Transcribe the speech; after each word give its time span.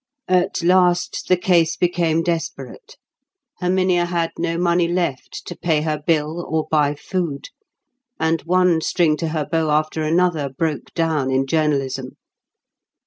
At 0.29 0.63
last 0.63 1.25
the 1.27 1.37
case 1.37 1.75
became 1.75 2.23
desperate. 2.23 2.97
Herminia 3.61 4.07
had 4.07 4.31
no 4.39 4.57
money 4.57 4.87
left 4.87 5.45
to 5.45 5.55
pay 5.55 5.81
her 5.81 5.99
bill 6.03 6.43
or 6.49 6.67
buy 6.71 6.95
food; 6.95 7.49
and 8.19 8.41
one 8.41 8.81
string 8.81 9.15
to 9.17 9.27
her 9.27 9.45
bow 9.45 9.69
after 9.69 10.01
another 10.01 10.49
broke 10.49 10.91
down 10.95 11.29
in 11.29 11.45
journalism. 11.45 12.17